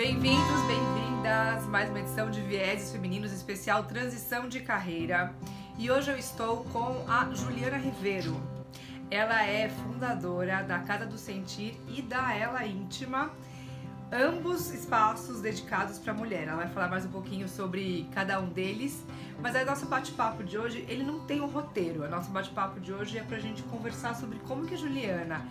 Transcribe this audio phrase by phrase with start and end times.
[0.00, 1.66] Bem-vindos, bem-vindas!
[1.66, 5.34] Mais uma edição de Vieses Femininos especial Transição de Carreira.
[5.78, 8.40] E hoje eu estou com a Juliana Ribeiro.
[9.10, 13.30] Ela é fundadora da Casa do Sentir e da Ela Íntima,
[14.10, 16.48] ambos espaços dedicados para a mulher.
[16.48, 19.04] Ela vai falar mais um pouquinho sobre cada um deles,
[19.42, 22.04] mas o nosso bate-papo de hoje, ele não tem um roteiro.
[22.04, 25.46] O nosso bate-papo de hoje é para a gente conversar sobre como que a Juliana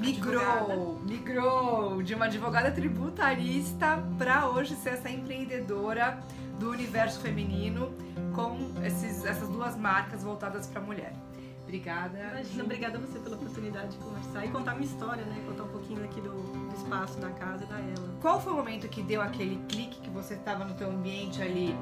[0.00, 0.76] migrou, advogada.
[1.04, 6.18] migrou de uma advogada tributarista para hoje ser essa empreendedora
[6.58, 7.92] do universo feminino
[8.34, 11.12] com esses, essas duas marcas voltadas para a mulher.
[11.62, 12.18] Obrigada.
[12.18, 15.42] Imagina, obrigada a você pela oportunidade de conversar e contar minha história, né?
[15.46, 18.08] Contar um pouquinho aqui do, do espaço da casa e da ela.
[18.22, 21.76] Qual foi o momento que deu aquele clique que você estava no teu ambiente ali,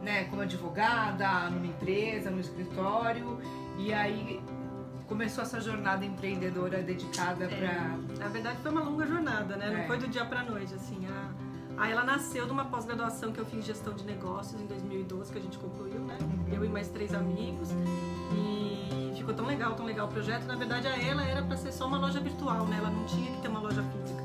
[0.00, 3.40] né, como advogada, numa empresa, no escritório,
[3.78, 4.40] e aí
[5.12, 7.98] começou essa jornada empreendedora dedicada é, para.
[8.18, 9.66] Na verdade, foi uma longa jornada, né?
[9.66, 9.76] É.
[9.76, 11.06] Não foi do dia para noite, assim.
[11.06, 11.82] A...
[11.82, 15.38] Aí ela nasceu de uma pós-graduação que eu fiz gestão de negócios em 2012, que
[15.38, 16.16] a gente concluiu, né?
[16.20, 16.54] Uhum.
[16.54, 17.68] Eu e mais três amigos.
[18.34, 20.44] E ficou tão legal, tão legal o projeto.
[20.46, 22.78] Na verdade, a ela era para ser só uma loja virtual, né?
[22.78, 24.22] Ela não tinha que ter uma loja física.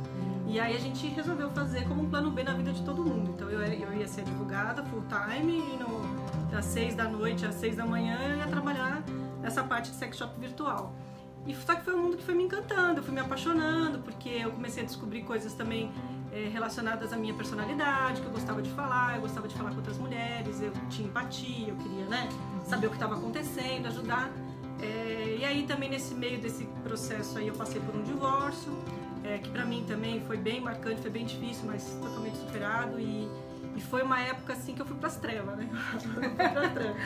[0.48, 3.32] E aí a gente resolveu fazer como um plano B na vida de todo mundo.
[3.32, 7.56] Então eu, eu ia ser advogada full time e no, das seis da noite às
[7.56, 9.04] seis da manhã eu ia trabalhar
[9.48, 10.94] essa parte de sex shop virtual.
[11.46, 14.30] E só que foi um mundo que foi me encantando, eu fui me apaixonando, porque
[14.30, 15.90] eu comecei a descobrir coisas também
[16.32, 19.78] é, relacionadas à minha personalidade, que eu gostava de falar, eu gostava de falar com
[19.78, 22.28] outras mulheres, eu tinha empatia, eu queria né,
[22.66, 24.30] saber o que estava acontecendo, ajudar.
[24.82, 28.72] É, e aí também nesse meio desse processo aí eu passei por um divórcio,
[29.24, 33.28] é, que para mim também foi bem marcante, foi bem difícil, mas totalmente superado e
[33.78, 35.70] e foi uma época assim que eu fui pras trevas, né?
[36.36, 36.98] pras trevas.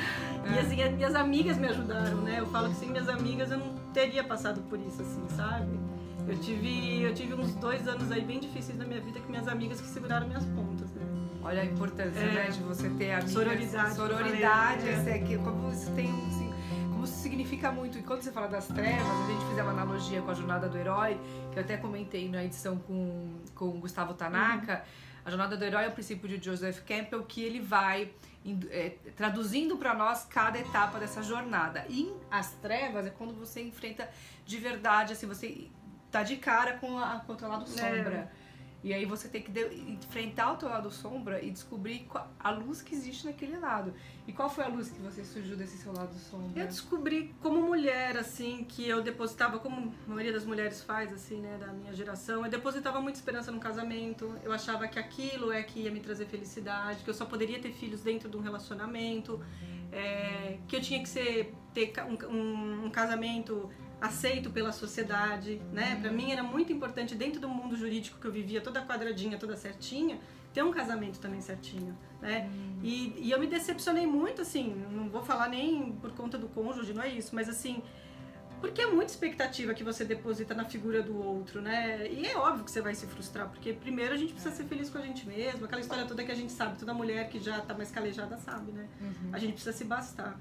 [0.55, 2.39] E assim, as minhas amigas me ajudaram, né?
[2.39, 5.78] Eu falo que sem minhas amigas eu não teria passado por isso, assim, sabe?
[6.25, 9.50] Eu tive, eu tive uns dois anos aí bem difíceis na minha vida que minhas
[9.50, 11.02] amigas que seguraram minhas pontas, né?
[11.44, 13.31] Olha a importância, é, né, de você ter amigas.
[13.31, 13.95] Sororidade.
[13.95, 15.38] Sororidade, falei, é.
[15.39, 16.53] como isso tem assim,
[16.89, 17.97] como isso significa muito.
[17.97, 20.78] E quando você fala das trevas, a gente fizer uma analogia com a jornada do
[20.78, 21.19] herói,
[21.51, 24.75] que eu até comentei na edição com, com o Gustavo Tanaka.
[24.75, 28.12] Uhum a jornada do herói é o princípio de Joseph Campbell que ele vai
[28.70, 31.86] é, traduzindo para nós cada etapa dessa jornada.
[31.90, 34.09] E as trevas é quando você enfrenta
[34.46, 35.68] de verdade, assim, você
[36.09, 38.30] tá de cara com, a, o lado sombra.
[38.38, 38.41] É.
[38.84, 39.52] E aí você tem que
[39.88, 42.08] enfrentar o teu lado sombra e descobrir
[42.40, 43.94] a luz que existe naquele lado.
[44.28, 46.64] E qual foi a luz que você surgiu desse seu lado sombra?
[46.64, 51.40] Eu descobri como mulher, assim, que eu depositava, como a maioria das mulheres faz, assim,
[51.40, 54.36] né, da minha geração, eu depositava muita esperança no casamento.
[54.44, 57.74] Eu achava que aquilo é que ia me trazer felicidade, que eu só poderia ter
[57.74, 59.40] filhos dentro de um relacionamento,
[59.91, 63.70] é, que eu tinha que ser ter um, um, um casamento
[64.01, 65.97] aceito pela sociedade, né?
[66.01, 69.56] Para mim era muito importante dentro do mundo jurídico que eu vivia toda quadradinha, toda
[69.56, 70.19] certinha,
[70.51, 72.50] ter um casamento também certinho, né?
[72.51, 72.79] Uhum.
[72.81, 76.94] E, e eu me decepcionei muito, assim, não vou falar nem por conta do cônjuge,
[76.94, 77.84] não é isso, mas assim,
[78.59, 82.07] porque é muita expectativa que você deposita na figura do outro, né?
[82.11, 84.90] E é óbvio que você vai se frustrar, porque primeiro a gente precisa ser feliz
[84.90, 87.61] com a gente mesmo, aquela história toda que a gente sabe, toda mulher que já
[87.61, 88.90] tá mais calejada sabe, né?
[89.00, 89.29] Uhum.
[89.31, 90.40] A gente precisa se bastar.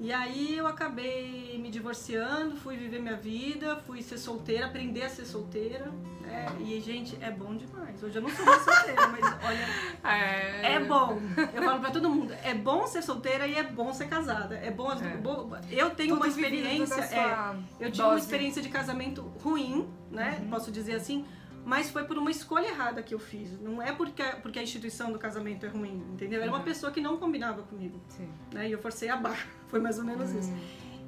[0.00, 5.10] E aí eu acabei me divorciando, fui viver minha vida, fui ser solteira, aprender a
[5.10, 5.92] ser solteira.
[6.22, 6.46] Né?
[6.60, 8.02] E, gente, é bom demais.
[8.02, 9.68] Hoje eu não sou mais solteira, mas olha,
[10.10, 10.74] é...
[10.74, 11.20] é bom.
[11.52, 14.56] Eu falo pra todo mundo, é bom ser solteira e é bom ser casada.
[14.56, 14.90] É bom.
[14.90, 15.60] É.
[15.70, 17.02] Eu tenho Tudo uma experiência.
[17.02, 20.38] É, eu tive uma experiência de casamento ruim, né?
[20.40, 20.48] Uhum.
[20.48, 21.26] Posso dizer assim
[21.64, 23.60] mas foi por uma escolha errada que eu fiz.
[23.60, 26.40] Não é porque, porque a instituição do casamento é ruim, entendeu?
[26.40, 28.00] Era uma pessoa que não combinava comigo.
[28.08, 28.28] Sim.
[28.52, 28.68] Né?
[28.68, 29.46] E eu forcei a barra.
[29.68, 30.52] Foi mais ou menos isso.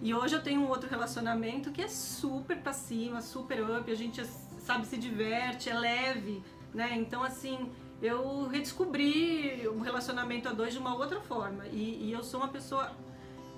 [0.01, 3.95] E hoje eu tenho um outro relacionamento que é super pra cima, super up, a
[3.95, 4.25] gente,
[4.59, 6.43] sabe, se diverte, é leve,
[6.75, 6.97] né?
[6.97, 7.71] Então, assim,
[8.01, 11.67] eu redescobri o relacionamento a dois de uma outra forma.
[11.69, 12.91] E, e eu sou uma pessoa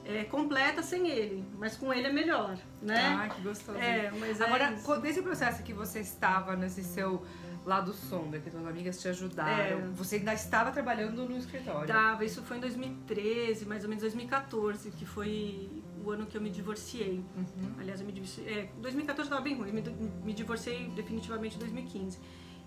[0.05, 3.19] é, completa sem ele, mas com ele é melhor, né?
[3.19, 3.79] Ah, que gostoso.
[3.79, 7.25] É, mas Agora, é nesse processo que você estava, nesse seu
[7.65, 9.91] lado sombra, que suas amigas te ajudaram, é.
[9.95, 11.87] você ainda estava trabalhando no escritório?
[11.87, 15.71] Tava, isso foi em 2013, mais ou menos 2014, que foi
[16.05, 17.25] o ano que eu me divorciei.
[17.35, 17.73] Uhum.
[17.79, 18.47] Aliás, eu me divorciei.
[18.47, 19.83] É, 2014 estava bem ruim, me,
[20.23, 22.19] me divorciei definitivamente em 2015.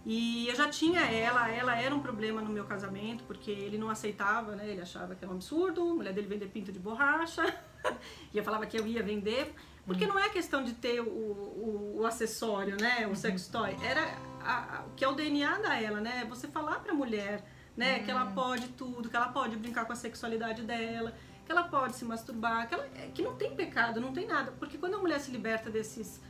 [0.09, 3.89] E eu já tinha ela, ela era um problema no meu casamento, porque ele não
[3.89, 4.69] aceitava, né?
[4.69, 7.43] Ele achava que era um absurdo, a mulher dele vender pinto de borracha,
[8.33, 9.53] e eu falava que eu ia vender.
[9.85, 13.05] Porque não é questão de ter o, o, o acessório, né?
[13.05, 13.15] O uhum.
[13.15, 13.75] sex toy.
[13.83, 16.25] Era a, a, que é o DNA da ela, né?
[16.29, 17.43] Você falar pra mulher,
[17.75, 17.99] né?
[17.99, 18.33] Que ela uhum.
[18.33, 21.13] pode tudo, que ela pode brincar com a sexualidade dela,
[21.45, 24.53] que ela pode se masturbar, que, ela, que não tem pecado, não tem nada.
[24.53, 26.21] Porque quando a mulher se liberta desses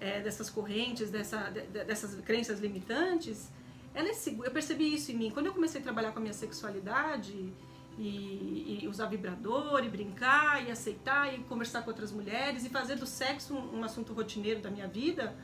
[0.00, 3.50] é, dessas correntes, dessa, de, dessas crenças limitantes,
[3.94, 4.48] ela é segura.
[4.48, 5.30] Eu percebi isso em mim.
[5.30, 7.52] Quando eu comecei a trabalhar com a minha sexualidade
[7.98, 12.96] e, e usar vibrador, e brincar, e aceitar, e conversar com outras mulheres, e fazer
[12.96, 15.36] do sexo um, um assunto rotineiro da minha vida,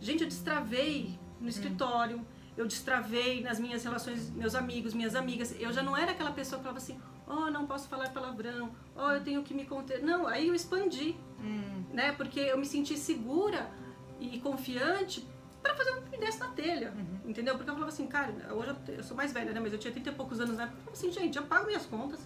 [0.00, 2.24] gente, eu destravei no escritório,
[2.56, 5.56] eu destravei nas minhas relações, meus amigos, minhas amigas.
[5.58, 9.10] Eu já não era aquela pessoa que falava assim, oh, não posso falar palavrão, oh,
[9.10, 10.02] eu tenho que me conter.
[10.02, 11.71] Não, aí eu expandi, hum.
[11.92, 12.12] Né?
[12.12, 13.70] Porque eu me senti segura
[14.18, 15.26] e confiante
[15.62, 17.30] para fazer o que me desse na telha, uhum.
[17.30, 17.54] entendeu?
[17.54, 19.60] Porque eu falava assim, cara, hoje eu, sou mais velha, né?
[19.60, 20.78] Mas eu tinha 30 e poucos anos na época.
[20.78, 22.20] Eu falava assim, gente, eu pago minhas contas,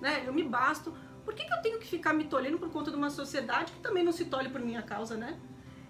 [0.00, 0.24] né?
[0.26, 0.92] Eu me basto.
[1.24, 3.78] Por que, que eu tenho que ficar me tolhendo por conta de uma sociedade que
[3.78, 5.38] também não se tolhe por minha causa, né?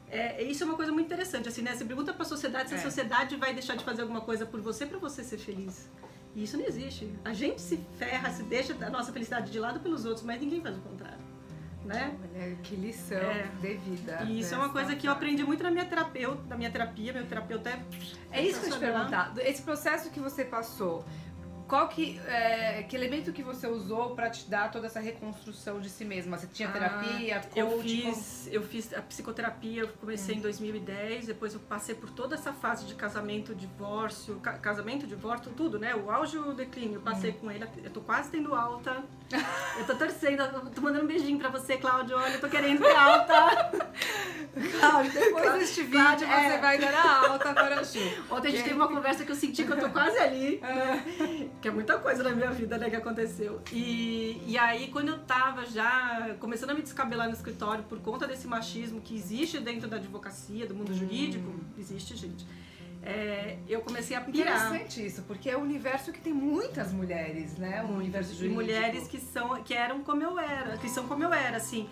[0.08, 1.74] É, isso é uma coisa muito interessante, assim, né?
[1.74, 2.78] Você pergunta para a sociedade se é.
[2.78, 5.90] a sociedade vai deixar de fazer alguma coisa por você para você ser feliz.
[6.34, 7.10] E isso não existe.
[7.24, 10.60] A gente se ferra, se deixa a nossa felicidade de lado pelos outros, mas ninguém
[10.60, 11.31] faz o contrário
[11.84, 12.16] né?
[12.34, 13.48] Olha, que lição é.
[13.60, 14.22] de vida.
[14.24, 17.12] E isso é uma coisa que eu aprendi muito na minha terapeuta, na minha terapia,
[17.12, 17.82] meu terapeuta é.
[18.30, 19.32] É isso que eu te perguntar.
[19.38, 21.04] Esse processo que você passou,
[21.72, 25.88] qual que, é, que elemento que você usou para te dar toda essa reconstrução de
[25.88, 26.36] si mesma?
[26.36, 27.58] Você tinha ah, terapia, coach?
[27.58, 30.38] Eu fiz, eu fiz a psicoterapia, eu comecei hum.
[30.38, 35.50] em 2010, depois eu passei por toda essa fase de casamento, divórcio, ca casamento, divórcio,
[35.56, 35.94] tudo, né?
[35.94, 36.96] O auge e o declínio.
[36.96, 37.36] Eu passei hum.
[37.40, 39.02] com ele, eu tô quase tendo alta.
[39.78, 42.16] eu tô torcendo, eu tô mandando um beijinho para você, Cláudio.
[42.16, 43.70] Olha, eu tô querendo ter alta.
[44.78, 46.58] Cláudio, depois deste vídeo Cláudio, você é.
[46.58, 47.98] vai dar a alta para o Chu.
[48.30, 51.50] Ontem a gente teve uma conversa que eu senti que eu tô quase ali, né?
[51.60, 53.60] que é muita coisa na minha vida né, que aconteceu.
[53.72, 58.26] E, e aí, quando eu tava já começando a me descabelar no escritório por conta
[58.26, 60.96] desse machismo que existe dentro da advocacia, do mundo hum.
[60.96, 62.46] jurídico, existe, gente.
[63.04, 64.66] É, eu comecei a pirar.
[64.66, 67.82] Interessante isso, porque é um universo que tem muitas mulheres, né?
[67.82, 68.60] Um universo jurídico.
[68.60, 71.88] E mulheres que são, que eram como eu era, que são como eu era, assim.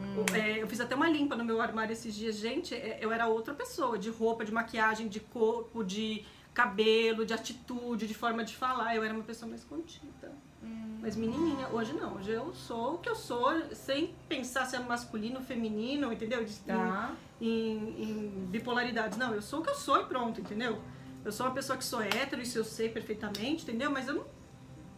[0.00, 0.24] Hum.
[0.34, 2.36] É, eu fiz até uma limpa no meu armário esses dias.
[2.36, 6.24] Gente, é, eu era outra pessoa, de roupa, de maquiagem, de corpo, de
[6.58, 8.96] cabelo, de atitude, de forma de falar.
[8.96, 10.32] Eu era uma pessoa mais contida.
[10.60, 10.98] Hum.
[11.00, 12.16] Mas menininha, hoje não.
[12.16, 16.44] Hoje eu sou o que eu sou, sem pensar se é masculino, feminino, entendeu?
[16.66, 17.14] Tá.
[17.40, 19.16] Em, em, bipolaridades.
[19.16, 20.82] Não, eu sou o que eu sou e pronto, entendeu?
[21.24, 23.92] Eu sou uma pessoa que sou hétero, isso eu sei perfeitamente, entendeu?
[23.92, 24.26] Mas eu não.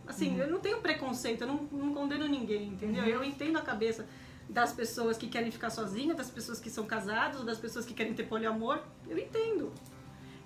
[0.07, 0.39] Assim, uhum.
[0.39, 3.03] eu não tenho preconceito, eu não, não condeno ninguém, entendeu?
[3.03, 3.09] Uhum.
[3.11, 4.07] Eu entendo a cabeça
[4.49, 8.15] das pessoas que querem ficar sozinhas, das pessoas que são casadas, das pessoas que querem
[8.15, 8.81] ter poliamor.
[9.07, 9.71] Eu entendo.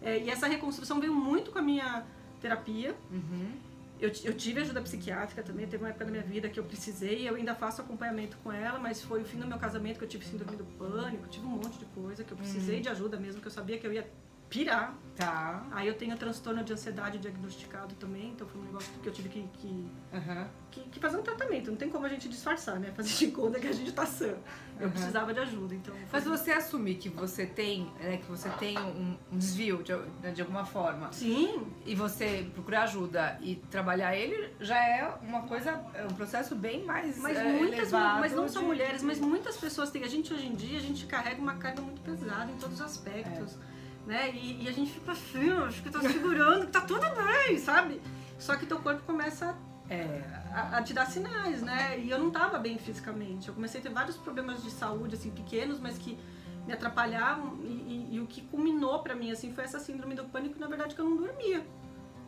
[0.02, 2.05] É, e essa reconstrução veio muito com a minha
[2.41, 2.94] terapia.
[3.11, 3.52] Uhum.
[4.00, 7.29] Eu, eu, tive ajuda psiquiátrica também, teve uma época da minha vida que eu precisei,
[7.29, 10.08] eu ainda faço acompanhamento com ela, mas foi o fim do meu casamento que eu
[10.08, 12.82] tive síndrome do pânico, tive um monte de coisa que eu precisei uhum.
[12.82, 14.06] de ajuda mesmo, que eu sabia que eu ia
[14.49, 14.94] pirar.
[15.17, 15.64] Tá.
[15.70, 19.29] Aí eu tenho transtorno de ansiedade diagnosticado também, então foi um negócio que eu tive
[19.29, 19.69] que, que,
[20.12, 20.46] uhum.
[20.73, 21.70] que, que fazer um tratamento.
[21.70, 22.91] Não tem como a gente disfarçar, né?
[22.96, 24.35] Fazer de conta que a gente tá sã.
[24.81, 24.91] Eu uhum.
[24.91, 25.94] precisava de ajuda, então.
[26.12, 30.43] Mas você assumir que você tem, né, que você tem um, um desvio de, de
[30.43, 31.12] alguma forma.
[31.12, 31.64] Sim.
[31.87, 36.85] E você procurar ajuda e trabalhar ele já é uma coisa, é um processo bem
[36.85, 38.50] mais mas é, muitas, mas não de...
[38.50, 40.02] só mulheres, mas muitas pessoas têm.
[40.02, 42.85] A gente hoje em dia a gente carrega uma carga muito pesada em todos os
[42.85, 43.56] aspectos.
[43.70, 43.74] É
[44.06, 44.31] né?
[44.33, 48.01] E, e, a gente fica assim, acho que tá segurando, que tá tudo bem, sabe?
[48.39, 49.56] Só que teu corpo começa
[49.89, 50.23] é,
[50.53, 51.99] a, a, te dar sinais, né?
[51.99, 53.49] E eu não tava bem fisicamente.
[53.49, 56.19] Eu comecei a ter vários problemas de saúde, assim, pequenos, mas que
[56.67, 57.59] me atrapalhavam.
[57.62, 60.67] E, e, e o que culminou para mim, assim, foi essa síndrome do pânico, na
[60.67, 61.67] verdade, que eu não dormia.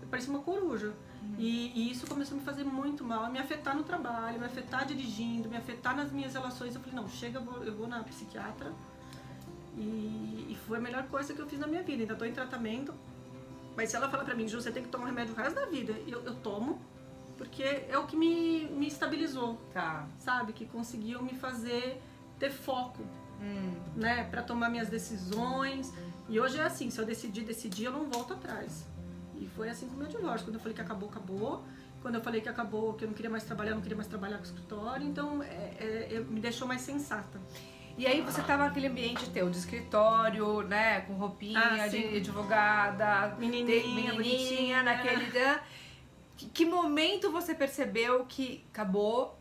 [0.01, 0.95] Eu parecia uma coruja.
[1.23, 1.35] Uhum.
[1.39, 4.47] E, e, isso começou a me fazer muito mal, a me afetar no trabalho, me
[4.47, 6.75] afetar dirigindo, me afetar nas minhas relações.
[6.75, 8.73] Eu falei, não, chega, eu vou, eu vou na psiquiatra
[9.77, 12.03] e, e, foi a melhor coisa que eu fiz na minha vida.
[12.03, 12.95] Ainda estou em tratamento.
[13.77, 15.67] Mas se ela fala pra mim, Ju, você tem que tomar remédio o resto da
[15.67, 16.81] vida, eu, eu tomo,
[17.37, 19.61] porque é o que me, me estabilizou.
[19.73, 20.07] Tá.
[20.19, 20.53] Sabe?
[20.55, 22.01] Que conseguiu me fazer
[22.39, 23.03] ter foco.
[23.41, 23.75] Hum.
[23.95, 24.25] Né?
[24.25, 25.93] Pra tomar minhas decisões.
[26.29, 28.87] E hoje é assim, se eu decidir, decidir, eu não volto atrás.
[29.39, 30.47] E foi assim com o meu divórcio.
[30.47, 31.65] Quando eu falei que acabou, acabou.
[32.01, 34.09] Quando eu falei que acabou, que eu não queria mais trabalhar, eu não queria mais
[34.09, 35.07] trabalhar com o escritório.
[35.07, 37.39] Então, é, é, me deixou mais sensata.
[37.99, 41.01] E aí você tava naquele ambiente teu de escritório, né?
[41.03, 45.27] Com roupinha ah, de advogada, menininha, menininha naquele.
[45.33, 45.61] Né?
[46.37, 49.39] Que, que momento você percebeu que acabou?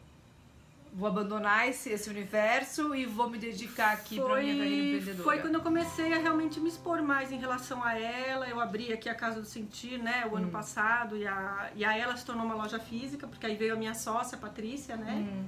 [0.93, 5.23] Vou abandonar esse, esse universo e vou me dedicar aqui para minha carreira empreendedora.
[5.25, 8.47] Foi quando eu comecei a realmente me expor mais em relação a ela.
[8.47, 10.37] Eu abri aqui a Casa do Sentir, né, o hum.
[10.37, 13.73] ano passado, e a, e a ela se tornou uma loja física, porque aí veio
[13.73, 15.15] a minha sócia, a Patrícia, né?
[15.15, 15.45] Hum.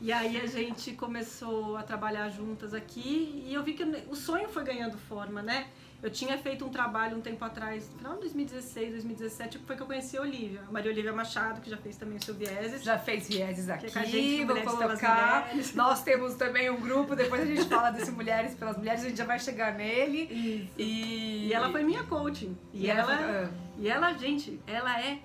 [0.01, 4.48] E aí a gente começou a trabalhar juntas aqui e eu vi que o sonho
[4.48, 5.68] foi ganhando forma, né?
[6.01, 9.82] Eu tinha feito um trabalho um tempo atrás, no final de 2016, 2017, foi que
[9.82, 10.62] eu conheci a Olivia.
[10.65, 12.82] A Maria Olivia Machado, que já fez também o seu Vieses.
[12.82, 15.50] Já fez Vieses aqui, Que é com a gente, vou colocar.
[15.75, 19.18] Nós temos também um grupo, depois a gente fala desse Mulheres pelas Mulheres, a gente
[19.18, 20.22] já vai chegar nele.
[20.32, 20.74] Isso.
[20.77, 22.58] E, E ela foi minha coaching.
[22.74, 25.20] E, E ela, ela foi- e ela, gente, ela é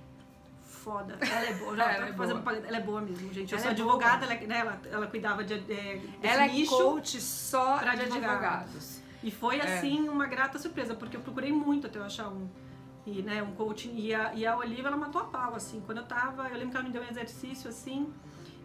[0.84, 1.16] foda.
[1.20, 1.76] Ela é boa.
[1.76, 2.56] Já Ela tá é boa.
[2.68, 3.52] Ela é boa mesmo, gente.
[3.52, 5.54] Eu Ela sou é advogada, ela, né, ela, ela cuidava de,
[6.22, 8.16] Ela é coach só de advogados.
[8.16, 9.00] advogados.
[9.22, 9.62] E foi, É.
[9.78, 12.46] assim, uma grata surpresa, porque eu procurei muito até eu achar um.
[13.06, 13.94] E, né, um coaching.
[13.96, 15.82] E a, e a Olivia, ela matou a pau, assim.
[15.84, 18.12] Quando eu tava, eu lembro que ela me deu um exercício, assim.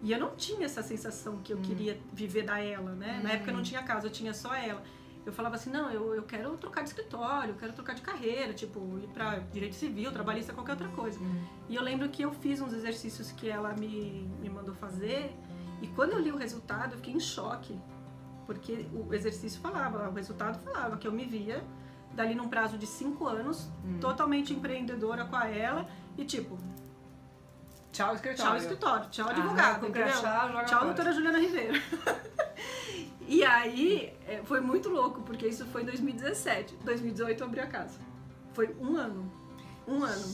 [0.02, 1.62] E eu não tinha essa sensação que eu Hum.
[1.62, 3.20] queria viver da ela, né?
[3.22, 4.82] Na época eu não tinha casa, eu tinha só ela.
[5.30, 8.52] Eu falava assim, não, eu, eu quero trocar de escritório, eu quero trocar de carreira,
[8.54, 11.20] tipo, ir pra direito civil, trabalhista, qualquer outra coisa.
[11.70, 15.36] E eu lembro que eu fiz uns exercícios que ela me, me mandou fazer,
[15.82, 17.80] e quando eu li o resultado, eu fiquei em choque.
[18.48, 21.64] Porque o exercício falava, o resultado falava que eu me via
[22.14, 23.70] dali num prazo de cinco anos,
[24.02, 26.58] totalmente empreendedora com a ela, e tipo,
[27.92, 28.52] Tchau, escritório.
[28.52, 30.08] tchau escritório, tchau advogado, o entendeu?
[30.08, 31.80] crachá, joga Tchau, doutora Juliana Ribeiro.
[33.30, 36.78] e aí, é, foi muito louco, porque isso foi em 2017.
[36.84, 38.00] 2018 eu abri a casa.
[38.54, 39.32] Foi um ano.
[39.88, 40.26] Um ano.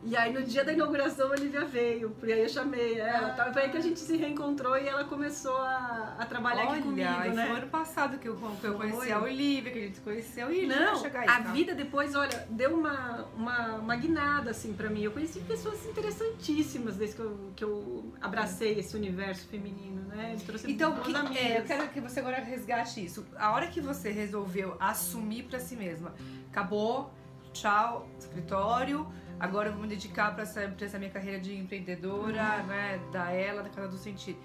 [0.00, 2.14] E aí, no dia da inauguração, a Olivia veio.
[2.22, 3.30] E aí eu chamei ela.
[3.30, 3.52] tá?
[3.52, 6.82] Foi aí que a gente se reencontrou e ela começou a, a trabalhar Olha, aqui
[6.82, 7.46] comigo, né?
[7.48, 10.52] foi ano passado que eu, que eu conheci a Olivia, que a gente se conheceu
[10.52, 11.28] e vai Não, chegar aí.
[11.28, 11.50] a tá?
[11.52, 15.02] vida depois, olha, deu uma, uma, uma guinada, assim, pra mim.
[15.02, 20.36] Eu conheci pessoas interessantíssimas desde que eu, que eu abracei esse universo feminino, né?
[20.66, 23.26] Então, que- é, eu quero que você agora resgate isso.
[23.36, 26.14] A hora que você resolveu assumir pra si mesma,
[26.50, 27.10] acabou,
[27.52, 29.06] tchau, escritório,
[29.40, 33.30] agora eu vou me dedicar pra essa, pra essa minha carreira de empreendedora, né, da
[33.30, 34.38] ela, da Casa do Sentido.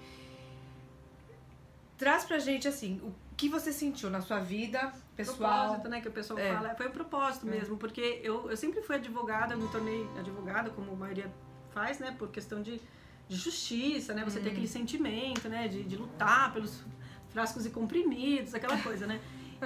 [1.96, 5.66] Traz pra gente, assim, o que você sentiu na sua vida pessoal.
[5.68, 6.48] propósito, né, que o pessoal É.
[6.54, 10.70] fala, foi o propósito mesmo, porque eu, eu sempre fui advogada, eu me tornei advogada,
[10.70, 11.32] como a maioria
[11.70, 12.80] faz, né, por questão de,
[13.28, 16.82] de justiça, né, você tem aquele sentimento, né, de, de lutar pelos
[17.30, 19.20] frascos e comprimidos, aquela coisa, né.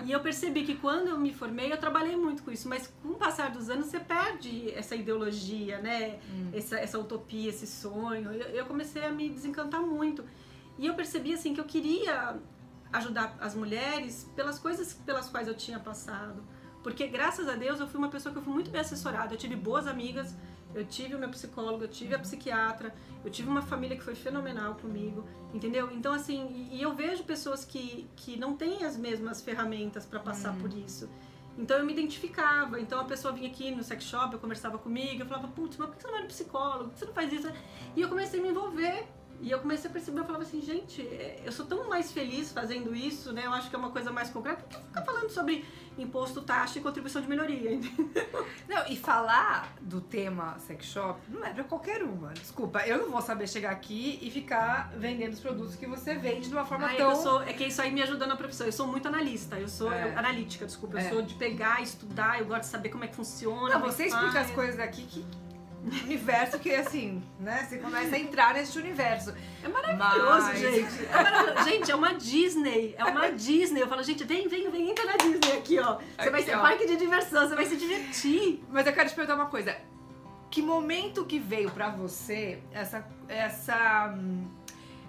[0.04, 3.10] E eu percebi que quando eu me formei, eu trabalhei muito com isso, mas com
[3.10, 6.18] o passar dos anos você perde essa ideologia, né,
[6.52, 8.32] essa, essa utopia, esse sonho.
[8.32, 10.24] Eu, eu comecei a me desencantar muito.
[10.78, 12.36] E eu percebi, assim, que eu queria
[12.92, 16.42] ajudar as mulheres pelas coisas pelas quais eu tinha passado.
[16.82, 19.34] Porque, graças a Deus, eu fui uma pessoa que eu fui muito bem assessorada.
[19.34, 20.34] Eu tive boas amigas,
[20.78, 22.94] eu tive o meu psicólogo, eu tive a psiquiatra,
[23.24, 25.90] eu tive uma família que foi fenomenal comigo, entendeu?
[25.92, 30.56] Então, assim, e, eu vejo pessoas que, que não têm as mesmas ferramentas para passar
[30.56, 31.08] por isso.
[31.58, 32.80] Então eu me identificava.
[32.80, 35.88] Então a pessoa vinha aqui no sex shop, eu conversava comigo, eu falava, putz, mas
[35.88, 36.84] por que você não vai no psicólogo?
[36.84, 37.48] Por que você não faz isso?
[37.96, 39.06] E eu comecei a me envolver.
[39.40, 42.50] E eu comecei a perceber, eu falava assim, gente, é, eu sou tão mais feliz
[42.52, 43.42] fazendo isso, né?
[43.46, 45.64] Eu acho que é uma coisa mais concreta do que ficar falando sobre
[45.96, 47.72] imposto, taxa e contribuição de melhoria.
[47.74, 48.26] entendeu?
[48.68, 52.32] Não, e falar do tema sex shop não é pra qualquer uma.
[52.34, 56.48] Desculpa, eu não vou saber chegar aqui e ficar vendendo os produtos que você vende
[56.48, 57.10] de uma forma Ah, tão.
[57.10, 58.66] eu sou, é que isso aí me ajuda na profissão.
[58.66, 60.12] Eu sou muito analista, eu sou É.
[60.12, 60.96] eu- analítica, desculpa.
[60.96, 61.08] Eu É.
[61.08, 63.78] sou de pegar, estudar, eu gosto de saber como é que funciona.
[63.78, 64.48] Não, é você que explica faz.
[64.48, 65.24] as coisas aqui que.
[66.04, 67.66] Universo que assim, né?
[67.68, 69.34] Você começa a entrar nesse universo.
[69.62, 71.04] É maravilhoso, Mas- gente.
[71.06, 71.64] É maravilhoso.
[71.68, 72.94] Gente, é uma Disney.
[72.98, 73.80] É uma Disney.
[73.82, 75.98] Eu falo, gente, vem, vem, vem, entra na Disney aqui, ó.
[76.18, 76.60] Você vai Aqui, ser ó.
[76.60, 78.62] parque de diversão, você vai se divertir.
[78.70, 79.76] Mas eu quero te perguntar uma coisa.
[80.50, 84.46] Que momento que veio pra você essa, essa hum,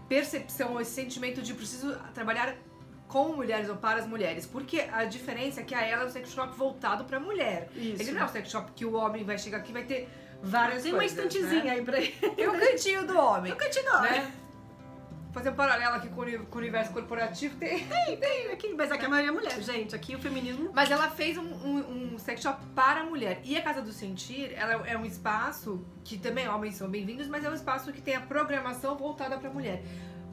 [0.07, 2.55] percepção, esse sentimento de preciso trabalhar
[3.07, 4.45] com mulheres ou para as mulheres?
[4.45, 7.69] Porque a diferença é que a ela é um sex shop voltado pra mulher.
[7.75, 8.01] Isso.
[8.01, 10.09] Ele não é um sex shop que o homem vai chegar aqui e vai ter
[10.41, 11.17] várias Tem uma coisas.
[11.17, 11.71] estantezinha né?
[11.71, 12.11] aí pra ele.
[12.11, 13.51] Tem um cantinho do homem.
[13.51, 14.01] Eu continuo.
[14.01, 14.31] né?
[15.31, 17.55] Fazer um paralelo aqui com o o universo corporativo.
[17.57, 17.85] Tem...
[18.17, 19.95] Tem aqui, mas aqui a maioria é mulher, gente.
[19.95, 20.71] Aqui o feminismo.
[20.73, 23.39] Mas ela fez um, um, um sex shop para a mulher.
[23.43, 27.43] E a Casa do Sentir, ela é um espaço que também homens são bem-vindos, mas
[27.45, 29.83] é um espaço que tem a programação voltada para a mulher.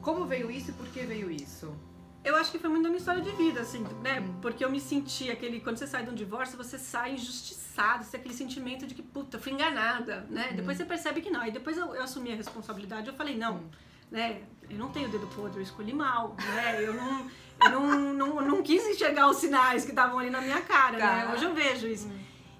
[0.01, 1.75] Como veio isso e por que veio isso?
[2.23, 4.21] Eu acho que foi muito da minha história de vida, assim, né?
[4.41, 5.61] Porque eu me senti aquele.
[5.61, 9.01] Quando você sai de um divórcio, você sai injustiçado, você tem aquele sentimento de que,
[9.01, 10.51] puta, fui enganada, né?
[10.53, 11.39] Depois você percebe que não.
[11.41, 13.63] Aí depois eu, eu assumi a responsabilidade, eu falei, não,
[14.11, 14.41] né?
[14.69, 16.83] Eu não tenho dedo podre, eu escolhi mal, né?
[16.83, 17.29] Eu não.
[17.63, 21.15] Eu não, não, não quis enxergar os sinais que estavam ali na minha cara, Tá.
[21.27, 21.33] né?
[21.33, 22.07] Hoje eu vejo isso.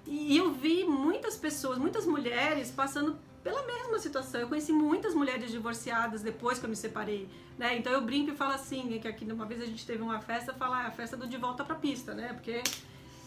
[0.08, 4.42] E eu vi muitas pessoas, muitas mulheres passando pela mesma situação.
[4.42, 7.78] Eu conheci muitas mulheres divorciadas depois que eu me separei, né?
[7.78, 10.54] Então eu brinco e falo assim, que aqui uma vez a gente teve uma festa,
[10.54, 12.34] fala "Ah, a festa do de volta pra pista, né?
[12.34, 12.62] Porque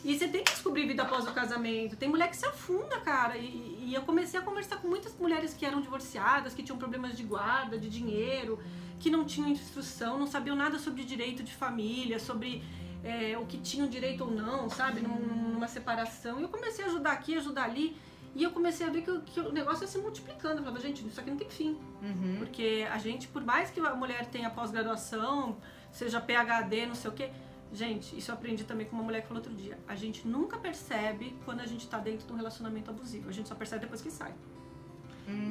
[0.04, 1.96] e você tem que descobrir vida após o casamento.
[1.96, 3.36] Tem mulher que se afunda, cara.
[3.38, 7.16] E, e eu comecei a conversar com muitas mulheres que eram divorciadas, que tinham problemas
[7.16, 8.58] de guarda, de dinheiro,
[8.98, 12.62] que não tinham instrução, não sabiam nada sobre direito de família, sobre
[13.02, 15.00] é, o que tinham direito ou não, sabe?
[15.00, 16.38] Num- Numa separação.
[16.40, 17.96] E eu comecei a ajudar aqui, ajudar ali.
[18.34, 20.58] E eu comecei a ver que, o- que o negócio ia se multiplicando.
[20.58, 21.76] Eu falava, gente, isso aqui não tem fim.
[22.02, 22.36] Uhum.
[22.38, 25.56] Porque a gente, por mais que a mulher tenha pós-graduação,
[25.90, 27.30] seja PhD, não sei o quê.
[27.72, 29.78] Gente, isso eu aprendi também com uma mulher que falou outro dia.
[29.86, 33.28] A gente nunca percebe quando a gente tá dentro de um relacionamento abusivo.
[33.28, 34.32] A gente só percebe depois que sai.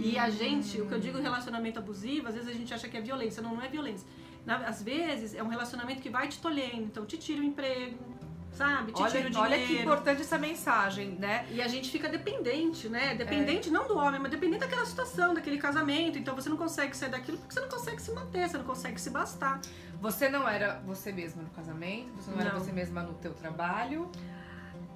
[0.02, 2.98] E a gente, o que eu digo relacionamento abusivo, às vezes a gente acha que
[2.98, 3.42] é violência.
[3.42, 4.06] Não, não é violência.
[4.46, 6.84] Na- às vezes é um relacionamento que vai te tolhendo.
[6.84, 7.98] Então te tira o emprego,
[8.54, 8.92] sabe?
[8.92, 11.46] Te Olha, olha que importante essa mensagem, né?
[11.52, 13.14] E a gente fica dependente, né?
[13.14, 13.16] É.
[13.16, 16.18] Dependente não do homem, mas dependente daquela situação, daquele casamento.
[16.18, 19.00] Então você não consegue sair daquilo porque você não consegue se manter, você não consegue
[19.00, 19.62] se bastar.
[20.02, 22.60] Você não era você mesma no casamento, você não, era Não.
[22.60, 24.10] você mesma no teu trabalho.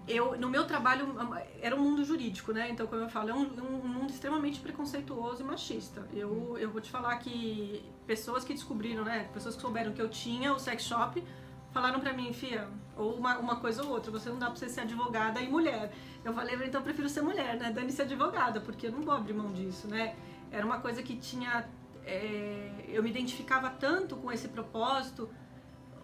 [0.05, 1.15] Eu, no meu trabalho,
[1.61, 2.69] era um mundo jurídico, né?
[2.69, 6.05] Então, como eu falo, é um, um mundo extremamente preconceituoso e machista.
[6.13, 9.29] Eu, eu vou te falar que pessoas que descobriram, né?
[9.33, 11.23] Pessoas que souberam que eu tinha o sex shop,
[11.71, 14.69] falaram pra mim, Fia, ou uma, uma coisa ou outra, você não dá pra você
[14.69, 15.91] ser advogada e mulher.
[16.23, 17.71] Eu falei, então eu prefiro ser mulher, né?
[17.71, 20.15] Dane-se advogada, porque eu não vou abrir mão disso, né?
[20.51, 21.67] Era uma coisa que tinha.
[22.05, 25.29] é, eu me identificava tanto com esse propósito.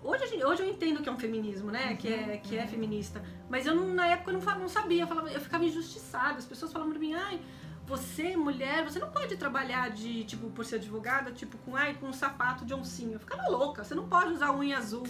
[0.02, 1.96] Hoje, hoje eu entendo que é um feminismo, né?
[1.98, 3.22] que, é, que é feminista.
[3.50, 6.38] Mas eu não- na época eu não, não sabia, eu, falava, eu ficava injustiçada.
[6.38, 7.42] As pessoas falavam pra mim, ai,
[7.86, 12.08] você, mulher, você não pode trabalhar de, tipo, por ser advogada, tipo, com, ai, com
[12.08, 13.16] um sapato de oncinha.
[13.16, 15.04] Eu ficava louca, você não pode usar unha azul.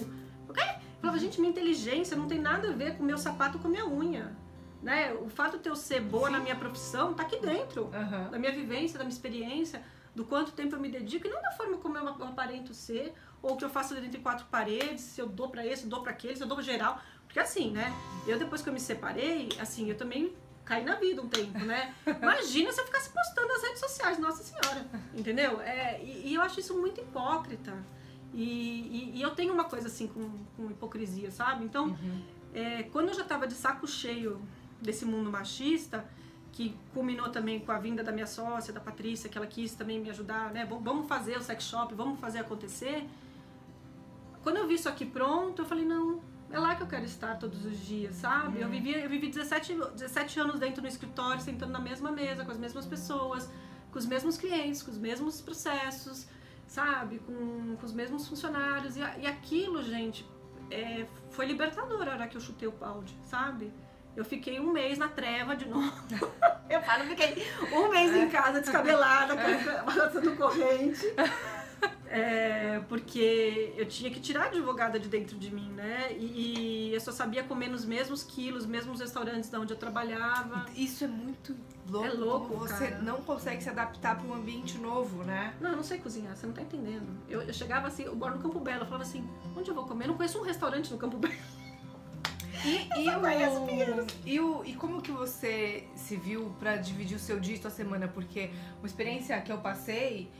[0.48, 0.65] O quê?
[0.99, 3.67] Eu falava, gente, minha inteligência não tem nada a ver com o meu sapato com
[3.67, 4.35] a minha unha.
[4.83, 5.13] Né?
[5.13, 8.29] O fato de eu ser boa na minha profissão tá aqui dentro Aham.
[8.29, 9.81] da minha vivência, da minha experiência,
[10.13, 13.55] do quanto tempo eu me dedico e não da forma como eu aparento ser, ou
[13.55, 16.35] que eu faço dentro de quatro paredes, se eu dou pra esse, dou pra aquele,
[16.35, 16.99] se eu dou pra geral.
[17.25, 17.93] Porque assim, né?
[18.27, 20.33] Eu depois que eu me separei, assim, eu também
[20.65, 21.93] caí na vida um tempo, né?
[22.21, 25.61] Imagina se eu ficasse postando nas redes sociais, nossa senhora, entendeu?
[25.61, 27.73] É, e, e eu acho isso muito hipócrita.
[28.33, 31.65] E, e- e eu tenho uma coisa assim com, com hipocrisia, sabe?
[31.65, 32.21] Então, Uhum.
[32.53, 34.39] é, quando eu já tava de saco cheio
[34.81, 36.05] desse mundo machista,
[36.51, 40.00] que culminou também com a vinda da minha sócia, da Patrícia, que ela quis também
[40.00, 40.65] me ajudar, né?
[40.65, 43.07] Vamos- fazer o sex shop, vamos fazer acontecer.
[44.43, 47.36] Quando eu vi isso aqui pronto, eu falei, não, é lá que eu quero estar
[47.38, 48.62] todos os dias, sabe?
[48.62, 52.51] Eu, vivi, eu vivi 17, 17 anos dentro do escritório, sentando na mesma mesa, com
[52.51, 53.50] as mesmas pessoas,
[53.91, 56.27] com os mesmos clientes, com os mesmos processos,
[56.69, 57.19] sabe?
[57.19, 58.95] Com, com os mesmos funcionários.
[58.95, 60.25] E, e aquilo, gente,
[60.71, 63.73] é, foi libertador a hora que eu chutei o balde, sabe?
[64.15, 65.91] Eu fiquei um mês na treva de novo.
[66.69, 69.36] Eu falo, fiquei um mês em casa, descabelada,
[69.84, 71.05] passando corrente.
[72.12, 76.12] É, porque eu tinha que tirar a advogada de dentro de mim, né?
[76.17, 80.65] E, e eu só sabia comer nos mesmos quilos, mesmos restaurantes de onde eu trabalhava.
[80.76, 81.56] Isso é muito
[81.88, 82.08] louco.
[82.08, 83.02] É louco, você cara.
[83.04, 85.54] não consegue se adaptar para um ambiente novo, né?
[85.62, 87.08] Não, eu não sei cozinhar, você não tá entendendo.
[87.30, 89.24] Eu, eu chegava assim, eu moro no Campo Belo, eu falava assim,
[89.56, 90.06] onde eu vou comer?
[90.06, 91.36] Eu não conheço um restaurante no Campo Belo.
[92.65, 97.39] E, e, o, e, o, e como que você se viu pra dividir o seu
[97.39, 98.08] dia e sua semana?
[98.08, 100.32] Porque uma experiência que eu passei,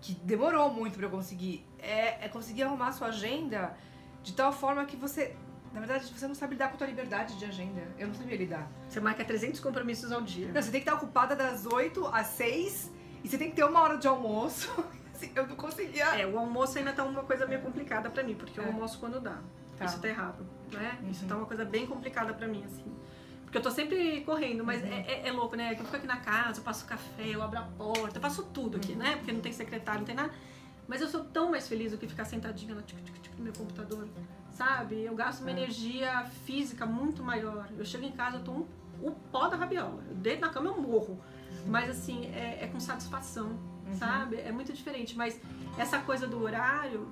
[0.00, 3.76] que demorou muito pra eu conseguir, é, é conseguir arrumar a sua agenda
[4.22, 5.36] de tal forma que você.
[5.72, 7.82] Na verdade, você não sabe lidar com a tua liberdade de agenda.
[7.96, 8.68] Eu não sabia lidar.
[8.88, 10.50] Você marca 300 compromissos ao dia.
[10.52, 12.90] Não, você tem que estar ocupada das 8 às 6
[13.22, 14.68] e você tem que ter uma hora de almoço.
[15.14, 16.06] Assim, eu não conseguia.
[16.18, 18.66] É, o almoço ainda tá uma coisa meio complicada pra mim, porque eu É.
[18.66, 19.38] almoço quando dá.
[19.76, 19.84] Tá.
[19.84, 20.98] Isso tá errado, né?
[21.08, 21.28] Isso Uhum.
[21.28, 22.84] tá uma coisa bem complicada pra mim, assim.
[23.50, 24.88] Porque eu tô sempre correndo, mas Uhum.
[24.92, 25.72] é, é- é louco, né?
[25.72, 28.76] Eu fico aqui na casa, eu passo café, eu abro a porta, eu faço tudo
[28.76, 28.98] aqui, Uhum.
[28.98, 29.16] né?
[29.16, 30.32] Porque não tem secretário, não tem nada.
[30.86, 33.42] Mas eu sou tão mais feliz do que ficar sentadinha lá, tic, tic, tic, no
[33.42, 34.06] meu computador,
[34.52, 35.02] sabe?
[35.04, 35.54] Eu gasto uma É.
[35.54, 37.66] energia física muito maior.
[37.76, 38.66] Eu chego em casa, eu tô um,
[39.02, 40.00] o pó da rabiola.
[40.08, 41.20] Eu deito na cama, eu morro.
[41.66, 43.48] Mas assim, é, é com satisfação,
[43.84, 43.94] Uhum.
[43.98, 44.36] sabe?
[44.36, 45.16] É muito diferente.
[45.16, 45.40] Mas
[45.76, 47.08] essa coisa do horário,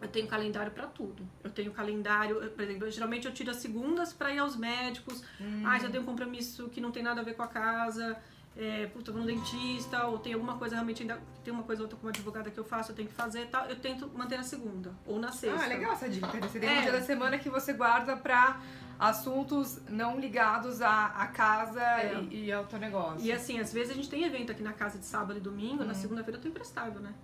[0.00, 1.28] eu tenho calendário pra tudo.
[1.42, 5.22] Eu tenho calendário, por exemplo, eu- geralmente eu tiro as segundas pra ir aos médicos.
[5.40, 5.62] Hum.
[5.66, 8.16] Ah, já tenho um compromisso que não tem nada a ver com a casa.
[8.56, 11.20] É, puta, vou no dentista, ou tem alguma coisa realmente ainda.
[11.44, 13.46] Tem uma coisa ou outra como advogada que eu faço, eu tenho que fazer e
[13.46, 13.66] tal.
[13.66, 15.62] Eu tento manter na segunda ou na sexta.
[15.64, 16.26] Ah, legal essa dica.
[16.40, 16.82] Você tem um É.
[16.82, 18.60] dia da semana que você guarda pra
[18.98, 22.20] assuntos não ligados à, à casa É.
[22.30, 23.24] e, e ao teu negócio.
[23.24, 25.84] E assim, às vezes a gente tem evento aqui na casa de sábado e domingo,
[25.84, 25.94] na Uhum.
[25.94, 27.14] segunda-feira eu tô emprestado, né?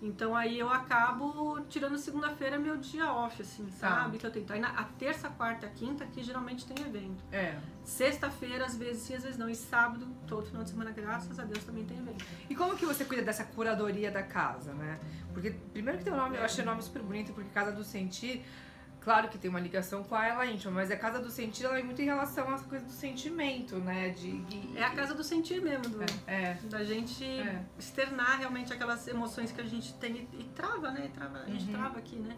[0.00, 3.88] Então aí eu acabo tirando segunda-feira meu dia off, assim, Tá.
[4.02, 4.16] sabe?
[4.18, 4.52] Que eu tento.
[4.52, 7.24] Aí na, a terça, quarta, quinta aqui geralmente tem evento.
[7.32, 7.58] É.
[7.82, 9.50] Sexta-feira, às vezes sim, às vezes não.
[9.50, 12.24] E sábado, todo final de semana, graças a Deus, também tem evento.
[12.48, 15.00] E como que você cuida dessa curadoria da casa, né?
[15.34, 17.82] Porque primeiro que tem o nome, eu achei o nome super bonito, porque Casa do
[17.82, 18.44] Sentir,
[19.08, 21.78] claro que tem uma ligação com a ela íntima, mas a Casa do Sentir ela
[21.78, 24.10] é muito em relação às coisas do sentimento, né?
[24.10, 24.30] De,
[24.76, 26.58] É a casa do sentir mesmo, do, É.
[26.64, 27.64] da gente É.
[27.78, 31.10] externar realmente aquelas emoções que a gente tem e, e trava, né?
[31.14, 31.72] Trava, a gente Uhum.
[31.72, 32.36] trava aqui, né?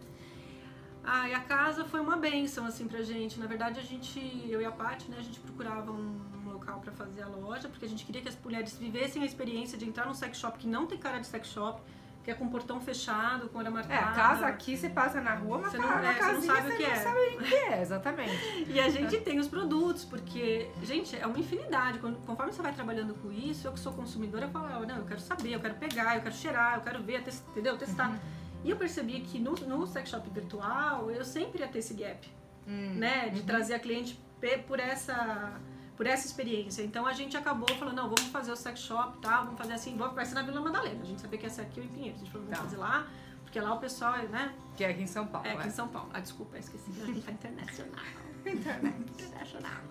[1.02, 3.40] Ah, e a casa foi uma benção, assim, pra gente.
[3.40, 6.78] Na verdade, a gente, eu e a Paty, né, a gente procurava um, um local
[6.78, 9.86] para fazer a loja, porque a gente queria que as mulheres vivessem a experiência de
[9.88, 11.82] entrar num sex shop que não tem cara de sex shop,
[12.22, 13.94] que é com portão fechado, com hora marcada.
[14.12, 16.54] É, casa aqui você passa na rua, mas Você não- na é, você não casinha
[16.54, 16.96] sabe o que não é.
[16.96, 18.64] sabe o que é, exatamente.
[18.68, 21.98] E a gente tem os produtos, porque, gente, é uma infinidade.
[21.98, 24.96] Quando- Conforme você vai trabalhando com isso, eu que sou consumidora, eu falo, ah, não,
[24.98, 27.76] eu quero saber, eu quero pegar, eu quero cheirar, eu quero ver, tes- entendeu?
[27.78, 28.18] Testar.
[28.62, 32.30] E eu percebi que no, no sex shop virtual, eu sempre ia ter esse gap,
[32.68, 32.94] Hum.
[32.96, 33.30] né?
[33.30, 34.20] De trazer a cliente
[34.66, 35.54] por essa
[36.00, 36.82] por essa experiência.
[36.82, 39.42] Então a gente acabou falando, não, vamos fazer o sex shop, tá?
[39.42, 41.02] Vamos fazer assim, vamos- vai ser na Vila Madalena.
[41.02, 42.22] A gente sabia que ia ser aqui ou em Pinheiros.
[42.22, 42.64] A gente falou, vamos Tá.
[42.64, 43.06] fazer lá,
[43.42, 44.54] porque lá o pessoal, é, né?
[44.78, 45.46] Que é aqui em São Paulo.
[45.46, 45.66] É aqui é.
[45.66, 46.08] em São Paulo.
[46.14, 46.90] Ah, desculpa, esqueci.
[47.02, 48.04] A gente tá internacional.
[48.46, 49.82] Internacional.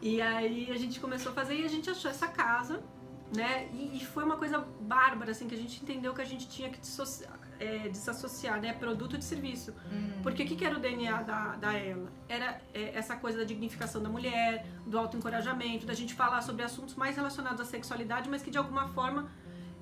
[0.00, 2.80] E aí a gente começou a fazer e a gente achou essa casa,
[3.34, 3.68] né?
[3.72, 6.70] E, e foi uma coisa bárbara, assim, que a gente entendeu que a gente tinha
[6.70, 8.72] que dissociar, é, desassociar, né?
[8.72, 9.72] Produto de serviço.
[9.92, 10.20] Hum.
[10.22, 12.10] Porque o que, que era o DNA da, da ela?
[12.28, 16.94] Era é, essa coisa da dignificação da mulher, do autoencorajamento, da gente falar sobre assuntos
[16.94, 19.30] mais relacionados à sexualidade, mas que de alguma forma,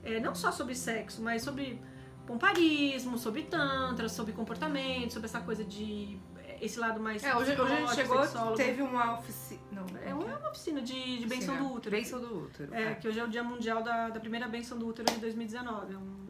[0.02, 1.80] é, não só sobre sexo, mas sobre
[2.26, 6.18] pomparismo, sobre tantra, sobre comportamento, sobre essa coisa de.
[6.60, 7.24] esse lado mais.
[7.24, 8.56] É, hoje, hoje a gente chegou, sexólogo.
[8.56, 9.60] teve uma oficina.
[9.72, 11.96] Não, É uma oficina de, de benção do útero.
[11.96, 12.74] Benção do útero.
[12.74, 15.94] É, que hoje é o Dia Mundial da, da primeira benção do útero de 2019.
[15.94, 16.27] É um, é um,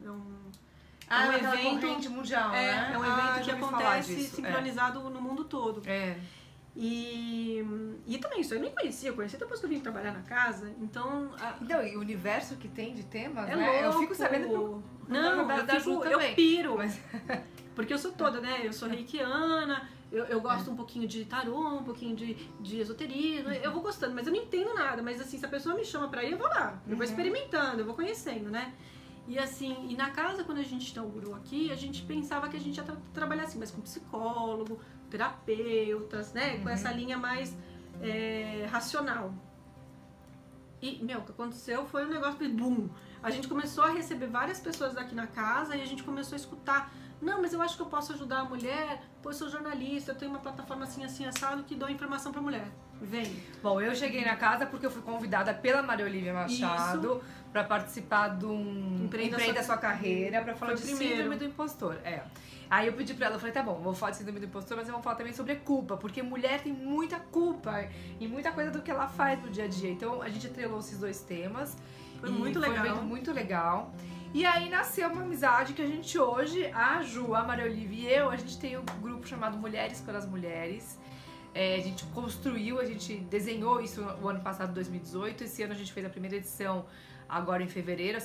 [1.09, 2.91] Ah, é um é evento- mundial, é, né?
[2.93, 5.81] é um Ah, evento que ouvi falar acontece disso, sincronizado no mundo todo.
[5.85, 5.91] É.
[6.09, 6.17] é.
[6.75, 7.63] E,
[8.07, 10.71] e também isso eu nem conhecia, eu conheci depois que eu vim trabalhar na casa.
[10.79, 11.29] Então.
[11.39, 13.65] a- Então, e o universo que tem de temas, é né?
[13.81, 13.83] louco.
[13.85, 16.77] Eu fico sabendo por Não, eu, fico, eu piro.
[16.77, 16.99] Mas-
[17.75, 18.61] Porque eu sou toda, né?
[18.63, 23.49] Eu sou reikiana, eu, eu gosto um pouquinho de tarô, um pouquinho de, de esoterismo.
[23.51, 25.01] Eu vou gostando, mas eu não entendo nada.
[25.01, 26.79] Mas assim, se a pessoa me chama pra ir, eu vou lá.
[26.87, 27.03] Eu vou Uhum.
[27.03, 28.73] experimentando, eu vou conhecendo, né?
[29.29, 32.59] E assim, e na casa, quando a gente inaugurou aqui, a gente pensava que a
[32.59, 36.57] gente ia tra trabalhar assim, mais com psicólogo, terapeutas, né?
[36.57, 36.69] Com Uhum.
[36.69, 37.55] essa linha mais
[38.01, 39.31] é, racional.
[40.81, 42.89] E, meu, o que aconteceu foi um negócio que, bum!
[43.21, 46.39] A gente começou a receber várias pessoas aqui na casa e a gente começou a
[46.39, 46.91] escutar.
[47.21, 50.31] Não, mas eu acho que eu posso ajudar a mulher, pois sou jornalista, eu tenho
[50.31, 52.65] uma plataforma assim, assim, assado, que dou informação pra mulher.
[53.01, 53.43] Vem.
[53.61, 58.29] Bom, eu cheguei na casa porque eu fui convidada pela Maria Olivia Machado para participar
[58.37, 61.15] de um Empreenda Empreenda, Sua- Sua Carreira para falar Foi de o primeiro.
[61.23, 61.95] síndrome do impostor.
[62.03, 62.21] É.
[62.69, 64.87] Aí eu pedi pra ela, falei, tá bom, vou falar de síndrome do impostor, mas
[64.87, 67.87] eu vou falar também sobre culpa, porque mulher tem muita culpa
[68.19, 69.89] e muita coisa do que ela faz no dia a dia.
[69.89, 71.75] Então a gente atrelou esses dois temas.
[72.19, 72.85] Foi muito Foi um legal.
[72.85, 73.91] evento muito legal.
[74.31, 78.13] E aí nasceu uma amizade que a gente hoje, a Ju, a Maria Olivia e
[78.13, 80.99] eu, a gente tem um grupo chamado Mulheres pelas Mulheres.
[81.55, 85.45] É, a gente construiu, a gente desenhou isso no ano passado, 2018.
[85.45, 86.85] Esse ano a gente fez a primeira edição
[87.29, 88.19] agora em fevereiro.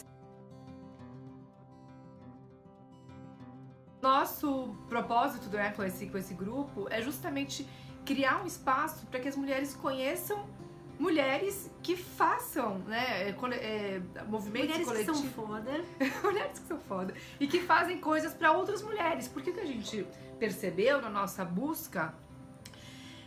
[4.03, 7.67] Nosso propósito né, com, esse, com esse grupo é justamente
[8.05, 10.47] criar um espaço para que as mulheres conheçam
[10.99, 15.71] mulheres que façam né, cole- é, movimentos Mulheres que coletivos são foda.
[16.23, 19.27] mulheres que são foda e que fazem coisas pra outras mulheres.
[19.27, 20.07] Porque o que a gente
[20.39, 22.15] percebeu na nossa busca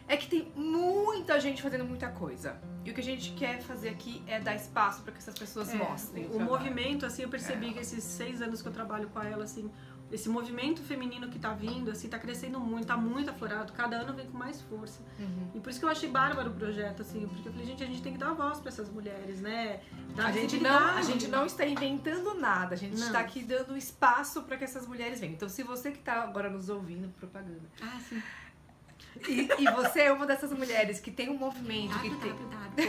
[0.08, 2.58] é que tem muita gente fazendo muita coisa.
[2.86, 5.70] E o que a gente quer fazer aqui é dar espaço pra que essas pessoas
[5.74, 6.26] É, mostrem.
[6.28, 7.74] o, o movimento, assim, eu percebi É.
[7.74, 9.70] que esses seis anos que eu trabalho com ela, assim,
[10.10, 14.14] esse movimento feminino que tá vindo, assim, tá crescendo muito, tá muito aflorado, cada ano
[14.14, 15.02] vem com mais força.
[15.20, 15.50] Uhum.
[15.56, 17.88] E por isso que eu achei bárbaro o projeto, assim, porque eu falei, gente, a
[17.88, 19.82] gente tem que dar voz pra essas mulheres, né?
[20.16, 23.08] Dar A gente, não, a gente não está inventando nada, a gente Não.
[23.08, 25.34] está aqui dando espaço pra que essas mulheres venham.
[25.34, 28.24] Então, se você que tá agora nos ouvindo, propaganda, Ah, sim.
[29.28, 32.34] E, e você é uma dessas mulheres que tem um movimento, que tem,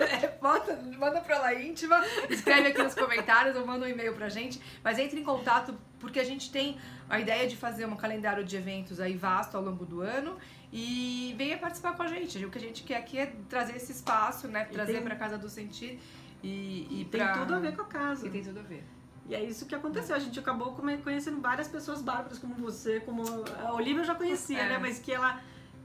[0.00, 4.28] É, bota, manda pra lá íntima, escreve aqui nos comentários ou manda um e-mail pra
[4.28, 4.60] gente.
[4.82, 6.78] Mas entre em contato porque a gente tem
[7.08, 10.36] a ideia de fazer um calendário de eventos aí vasto ao longo do ano
[10.72, 12.44] e venha participar com a gente.
[12.44, 14.66] O que a gente quer aqui é trazer esse espaço, né?
[14.70, 15.98] E Trazer tem- pra Casa do Sentir
[16.42, 17.32] e, e Tem pra...
[17.38, 18.26] tudo a ver com a casa.
[18.26, 18.84] E tem tudo a ver.
[19.28, 20.16] E é isso que aconteceu.
[20.16, 20.72] A gente acabou
[21.04, 23.22] conhecendo várias pessoas bárbaras, como você, como
[23.64, 24.68] a Olivia eu já conhecia, É.
[24.70, 24.78] né?
[24.78, 25.40] Mas que ela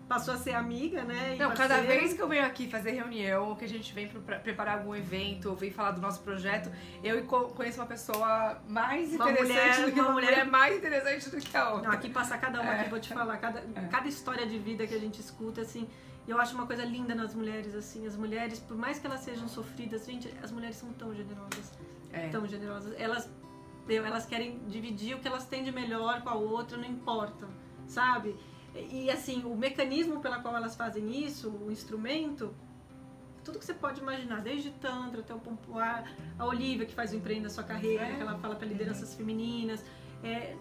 [0.07, 1.35] passou a ser amiga, né?
[1.35, 1.87] e Não, cada parceira.
[2.01, 4.95] vez que eu venho aqui fazer reunião, ou que a gente vem pra preparar algum
[4.95, 6.69] evento, ou vem falar do nosso projeto,
[7.03, 9.47] eu co- conheço uma pessoa mais Uma interessante
[9.79, 11.87] mulher- do que uma uma mulher- mulher mais interessante do que a outra.
[11.89, 12.81] Não, aqui passa cada uma É.
[12.81, 15.87] aqui, vou te falar, cada, cada história de vida que a gente escuta, assim,
[16.27, 19.47] eu acho uma coisa linda nas mulheres, assim, as mulheres, por mais que elas sejam
[19.47, 21.71] sofridas, gente, as mulheres são tão generosas,
[22.13, 22.29] É.
[22.29, 23.29] tão generosas, elas,
[23.89, 27.47] elas querem dividir o que elas têm de melhor com a outra, não importa,
[27.87, 28.35] sabe?
[28.91, 32.53] E, assim, o mecanismo pela qual elas fazem isso, o instrumento,
[33.43, 36.05] tudo que você pode imaginar, desde Tantra até o Pompoar,
[36.39, 38.15] a Olivia que faz o Empreenda Sua Carreira, É.
[38.15, 39.83] que ela fala para lideranças femininas,
[40.23, 40.55] é,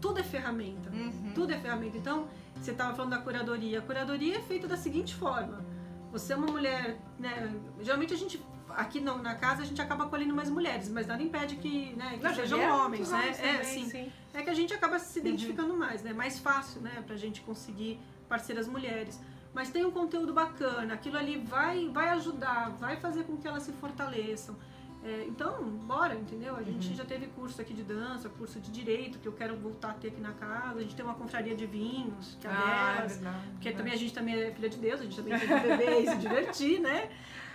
[0.00, 0.88] tudo é ferramenta.
[0.90, 1.32] Uhum.
[1.34, 1.96] Tudo é ferramenta.
[1.98, 3.80] Então, você estava falando da curadoria.
[3.80, 5.62] A curadoria é feita da seguinte forma:
[6.10, 7.54] você é uma mulher, né?
[7.80, 11.22] Geralmente a gente aqui no, na casa a gente acaba acolhendo mais mulheres, mas nada
[11.22, 13.18] impede que, né, que Não, sejam vieram homens, né?
[13.18, 13.90] homens É, também, sim.
[13.90, 14.12] sim.
[14.32, 16.12] É que a gente acaba se identificando mais, né?
[16.12, 17.02] Mais fácil, né?
[17.06, 19.20] Pra gente conseguir parceiras mulheres.
[19.52, 23.64] Mas tem um conteúdo bacana, aquilo ali vai, vai ajudar, vai fazer com que elas
[23.64, 24.56] se fortaleçam.
[25.02, 26.54] É, então, bora, entendeu?
[26.56, 26.94] A gente Uhum.
[26.94, 30.08] já teve curso aqui de dança, curso de direito, que eu quero voltar a ter
[30.08, 30.78] aqui na casa.
[30.78, 33.12] A gente tem uma confraria de vinhos, que é Ah, delas.
[33.16, 33.76] verdade, Porque verdade.
[33.76, 36.06] também a gente também é filha de Deus, a gente também tem que beber e
[36.10, 37.10] se divertir, né?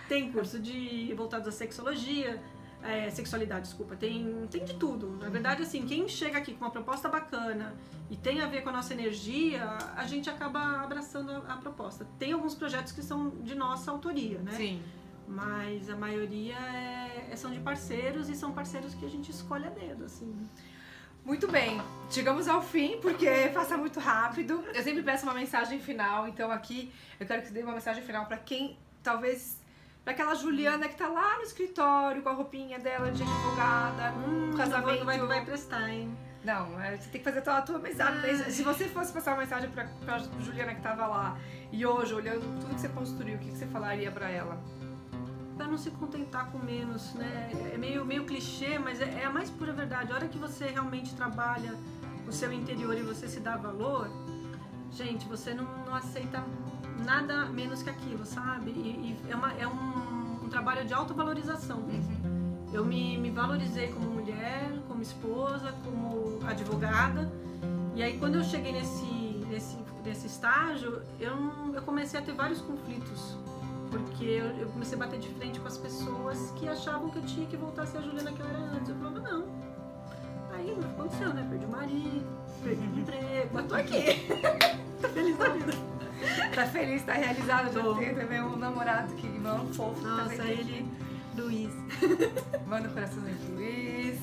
[0.08, 2.42] Tem curso de voltado à sexologia,
[2.82, 5.10] é, sexualidade, desculpa, tem, tem de tudo.
[5.20, 7.74] Na verdade, assim, quem chega aqui com uma proposta bacana
[8.10, 9.64] e tem a ver com a nossa energia,
[9.96, 12.04] a gente acaba abraçando a, a proposta.
[12.18, 14.52] Tem alguns projetos que são de nossa autoria, né?
[14.52, 14.82] Sim.
[15.28, 19.70] Mas a maioria é- são de parceiros e são parceiros que a gente escolhe a
[19.70, 20.48] dedo, assim.
[21.24, 24.64] Muito bem, chegamos ao fim porque passa muito rápido.
[24.72, 28.02] Eu sempre peço uma mensagem final, então aqui eu quero que você dê uma mensagem
[28.04, 29.60] final pra quem talvez
[30.04, 34.50] pra aquela Juliana que tá lá no escritório com a roupinha dela de advogada, Hum,
[34.52, 34.98] um casamento.
[35.00, 36.16] Não vai, não vai prestar, hein?
[36.44, 38.36] Não, é, você tem que fazer a tua, a tua mensagem.
[38.52, 41.36] Se você fosse passar uma mensagem pra, pra Juliana que tava lá
[41.72, 44.56] e hoje, olhando tudo que você construiu, o que, que você falaria pra ela?
[45.56, 47.50] Pra não se contentar com menos, né?
[47.72, 50.12] É meio, meio clichê, mas é, é a mais pura verdade.
[50.12, 51.74] A hora que você realmente trabalha
[52.28, 54.10] o seu interior e você se dá valor,
[54.92, 56.44] gente, você não, não aceita
[57.04, 58.70] nada menos que aquilo, sabe?
[58.70, 62.14] E, e é, uma, é um, um trabalho de autovalorização mesmo.
[62.72, 67.30] Eu me, me valorizei como mulher, como esposa, como advogada.
[67.94, 69.04] E aí quando eu cheguei nesse,
[69.48, 71.32] nesse, nesse estágio, eu,
[71.72, 73.36] eu comecei a ter vários conflitos.
[74.00, 77.22] Porque eu, eu comecei a bater de frente com as pessoas que achavam que eu
[77.22, 78.88] tinha que voltar a ser a Juliana que eu era antes.
[78.88, 79.46] Eu falava, não.
[80.52, 81.46] Aí não aconteceu, né?
[81.48, 82.26] Perdi o marido,
[82.62, 84.26] perdi o emprego, mas tô aqui.
[85.02, 85.72] tô feliz da vida.
[86.54, 87.70] Tá feliz, tá realizada?
[87.70, 90.00] Já tem também um namorado que mano fofo.
[90.00, 90.88] Nossa, também tem ele.
[91.36, 91.74] Luiz.
[92.66, 94.18] Manda um coraçãozinho pro Luiz.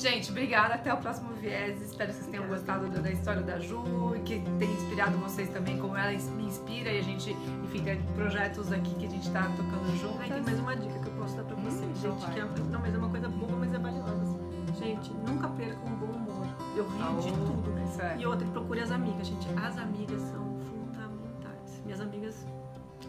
[0.00, 0.74] Gente, obrigada.
[0.74, 1.80] Até o próximo Viés.
[1.82, 5.78] Espero que vocês tenham gostado da, história da Ju e que tenha inspirado vocês também,
[5.78, 6.90] como ela me inspira.
[6.90, 7.32] E a gente,
[7.64, 10.20] enfim, tem projetos aqui que a gente tá tocando juntas.
[10.22, 12.24] Ai, tem mais uma dica que eu posso dar pra Hum, vocês, então gente.
[12.24, 12.32] vai.
[12.34, 14.40] Que é, não, mas é uma coisa boa, mas é valiosa.
[14.78, 16.46] Gente, nunca percam o bom humor.
[16.74, 17.80] Eu rio de Ah, tudo.
[17.84, 18.16] Isso é.
[18.18, 19.46] E outra, procure as amigas, gente.
[19.58, 21.82] As amigas são fundamentais.
[21.84, 22.46] Minhas amigas,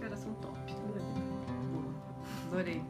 [0.02, 0.60] elas são top.
[2.52, 2.84] Adorei.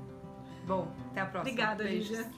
[0.66, 1.52] Bom, até a próxima.
[1.52, 2.18] Obrigada, Beijos.
[2.18, 2.32] Lígia.